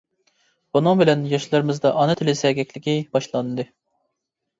[0.77, 3.67] بۇنىڭ بىلەن ياشلىرىمىزدا ئانا تىل سەگەكلىكى باشلاندى.